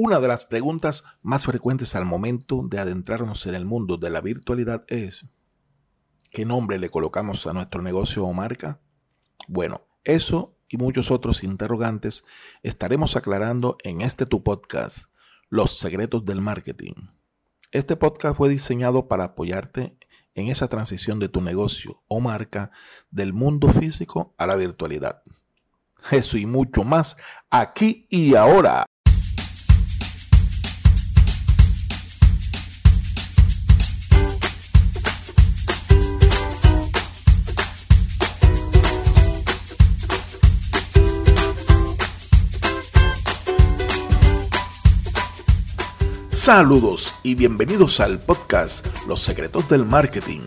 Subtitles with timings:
[0.00, 4.20] Una de las preguntas más frecuentes al momento de adentrarnos en el mundo de la
[4.20, 5.26] virtualidad es,
[6.30, 8.78] ¿qué nombre le colocamos a nuestro negocio o marca?
[9.48, 12.24] Bueno, eso y muchos otros interrogantes
[12.62, 15.06] estaremos aclarando en este tu podcast,
[15.48, 16.94] Los secretos del marketing.
[17.72, 19.98] Este podcast fue diseñado para apoyarte
[20.36, 22.70] en esa transición de tu negocio o marca
[23.10, 25.24] del mundo físico a la virtualidad.
[26.12, 27.16] Eso y mucho más
[27.50, 28.84] aquí y ahora.
[46.48, 50.40] Saludos y bienvenidos al podcast Los Secretos del Marketing.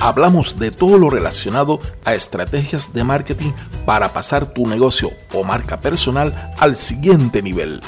[0.00, 3.52] Hablamos de todo lo relacionado a estrategias de marketing
[3.84, 7.82] para pasar tu negocio o marca personal al siguiente nivel.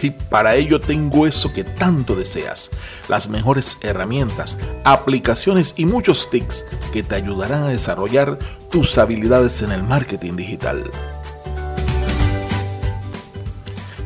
[0.00, 2.70] Y para ello tengo eso que tanto deseas,
[3.08, 8.38] las mejores herramientas, aplicaciones y muchos tips que te ayudarán a desarrollar
[8.70, 10.84] tus habilidades en el marketing digital.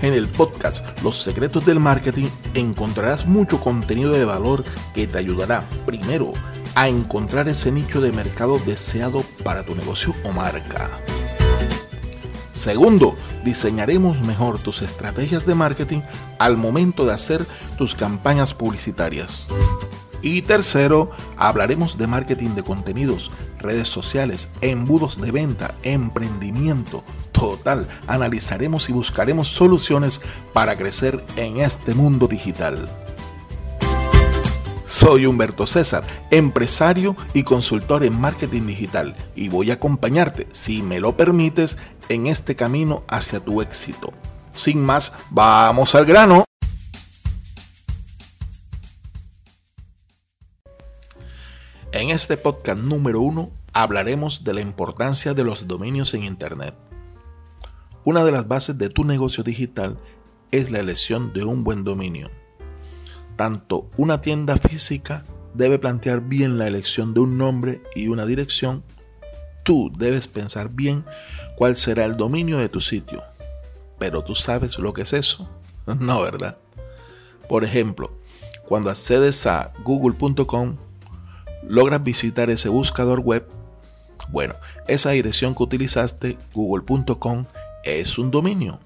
[0.00, 5.64] En el podcast Los secretos del marketing encontrarás mucho contenido de valor que te ayudará
[5.86, 6.32] primero
[6.76, 10.88] a encontrar ese nicho de mercado deseado para tu negocio o marca.
[12.52, 16.00] Segundo, diseñaremos mejor tus estrategias de marketing
[16.38, 17.44] al momento de hacer
[17.76, 19.48] tus campañas publicitarias.
[20.22, 27.04] Y tercero, hablaremos de marketing de contenidos, redes sociales, embudos de venta, emprendimiento.
[27.32, 30.20] Total, analizaremos y buscaremos soluciones
[30.52, 32.88] para crecer en este mundo digital.
[34.88, 40.98] Soy Humberto César, empresario y consultor en marketing digital y voy a acompañarte, si me
[40.98, 41.76] lo permites,
[42.08, 44.14] en este camino hacia tu éxito.
[44.54, 46.47] Sin más, vamos al grano.
[52.08, 56.74] En este podcast número uno hablaremos de la importancia de los dominios en Internet.
[58.02, 59.98] Una de las bases de tu negocio digital
[60.50, 62.30] es la elección de un buen dominio.
[63.36, 68.82] Tanto una tienda física debe plantear bien la elección de un nombre y una dirección.
[69.62, 71.04] Tú debes pensar bien
[71.56, 73.22] cuál será el dominio de tu sitio.
[73.98, 75.46] Pero tú sabes lo que es eso.
[76.00, 76.56] No, ¿verdad?
[77.50, 78.18] Por ejemplo,
[78.66, 80.78] cuando accedes a google.com
[81.68, 83.46] logras visitar ese buscador web,
[84.30, 84.54] bueno,
[84.88, 87.44] esa dirección que utilizaste, google.com,
[87.84, 88.80] es un dominio.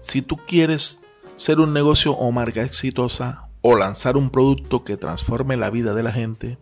[0.00, 1.04] Si tú quieres
[1.36, 6.02] ser un negocio o marca exitosa o lanzar un producto que transforme la vida de
[6.02, 6.58] la gente,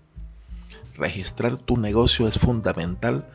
[0.95, 3.29] registrar tu negocio es fundamental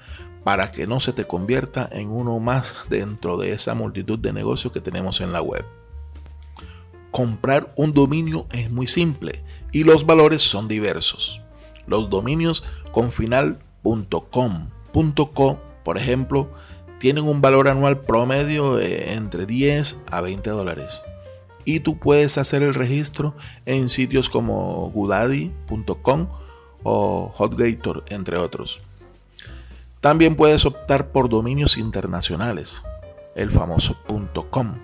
[0.44, 4.74] para que no se te convierta en uno más dentro de esa multitud de negocios
[4.74, 5.66] que tenemos en la web.
[7.12, 11.43] Comprar un dominio es muy simple y los valores son diversos.
[11.88, 13.60] Los dominios con final
[14.32, 16.50] .com.co, por ejemplo,
[17.00, 21.04] tienen un valor anual promedio entre 10 a 20 dólares.
[21.66, 23.36] Y tú puedes hacer el registro
[23.66, 26.28] en sitios como Gudaddy.com
[26.84, 28.82] o Hotgator, entre otros.
[30.02, 32.82] También puedes optar por dominios internacionales,
[33.36, 33.98] el famoso
[34.50, 34.76] .com.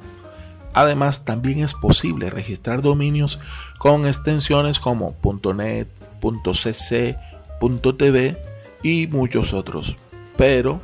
[0.74, 3.40] Además, también es posible registrar dominios
[3.78, 5.16] con extensiones como
[5.56, 5.88] .net,
[6.22, 7.18] .cc,
[7.98, 8.38] .tv
[8.84, 9.98] y muchos otros.
[10.38, 10.80] Pero,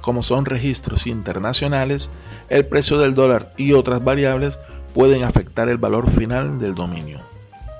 [0.00, 2.10] como son registros internacionales,
[2.48, 4.58] el precio del dólar y otras variables
[4.94, 7.20] pueden afectar el valor final del dominio.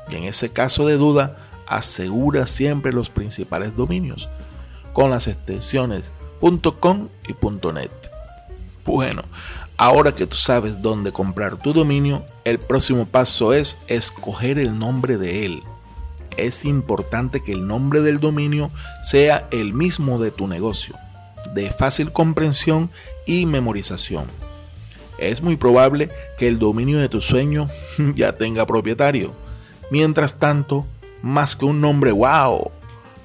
[0.08, 1.36] Y en ese caso de duda,
[1.66, 4.28] asegura siempre los principales dominios,
[4.92, 7.90] con las extensiones .com y .net.
[8.84, 9.22] Bueno,
[9.76, 15.16] ahora que tú sabes dónde comprar tu dominio, el próximo paso es escoger el nombre
[15.16, 15.62] de él
[16.36, 18.70] es importante que el nombre del dominio
[19.02, 20.96] sea el mismo de tu negocio,
[21.54, 22.90] de fácil comprensión
[23.26, 24.24] y memorización.
[25.18, 27.68] Es muy probable que el dominio de tu sueño
[28.14, 29.32] ya tenga propietario.
[29.90, 30.84] Mientras tanto,
[31.22, 32.70] más que un nombre wow,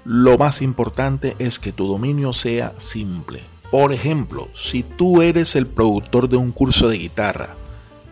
[0.05, 3.43] lo más importante es que tu dominio sea simple.
[3.71, 7.55] Por ejemplo, si tú eres el productor de un curso de guitarra,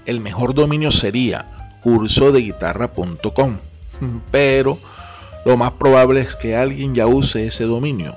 [0.05, 3.57] el mejor dominio sería cursodeguitarra.com.
[4.31, 4.77] Pero
[5.45, 8.15] lo más probable es que alguien ya use ese dominio.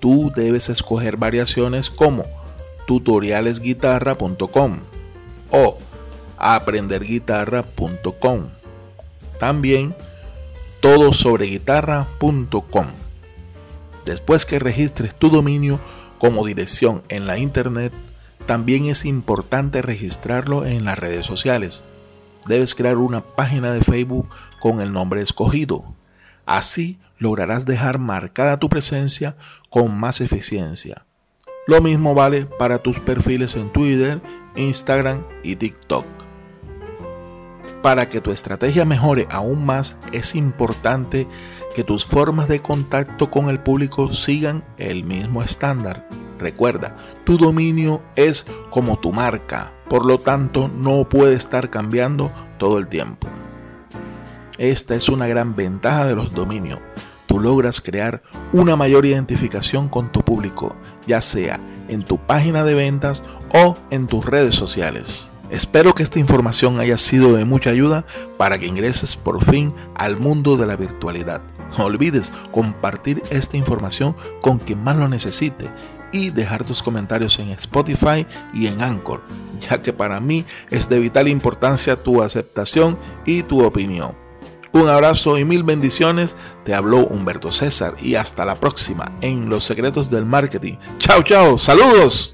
[0.00, 2.24] Tú debes escoger variaciones como
[2.88, 4.80] tutorialesguitarra.com
[5.52, 5.78] o
[6.36, 8.48] aprenderguitarra.com.
[9.38, 9.94] También
[10.80, 12.86] todosobreguitarra.com.
[14.04, 15.78] Después que registres tu dominio
[16.22, 17.92] como dirección en la internet,
[18.46, 21.82] también es importante registrarlo en las redes sociales.
[22.46, 24.28] Debes crear una página de Facebook
[24.60, 25.82] con el nombre escogido.
[26.46, 29.36] Así lograrás dejar marcada tu presencia
[29.68, 31.06] con más eficiencia.
[31.66, 34.22] Lo mismo vale para tus perfiles en Twitter,
[34.54, 36.06] Instagram y TikTok.
[37.82, 41.26] Para que tu estrategia mejore aún más, es importante
[41.74, 46.11] que tus formas de contacto con el público sigan el mismo estándar.
[46.42, 52.78] Recuerda, tu dominio es como tu marca, por lo tanto no puede estar cambiando todo
[52.78, 53.28] el tiempo.
[54.58, 56.80] Esta es una gran ventaja de los dominios.
[57.26, 60.74] Tú logras crear una mayor identificación con tu público,
[61.06, 63.22] ya sea en tu página de ventas
[63.54, 65.30] o en tus redes sociales.
[65.48, 68.04] Espero que esta información haya sido de mucha ayuda
[68.36, 71.40] para que ingreses por fin al mundo de la virtualidad.
[71.78, 75.70] No olvides compartir esta información con quien más lo necesite
[76.12, 79.22] y dejar tus comentarios en Spotify y en Anchor,
[79.60, 84.16] ya que para mí es de vital importancia tu aceptación y tu opinión.
[84.72, 86.34] Un abrazo y mil bendiciones.
[86.64, 90.76] Te habló Humberto César y hasta la próxima en Los Secretos del Marketing.
[90.98, 91.58] Chao, chao.
[91.58, 92.31] Saludos.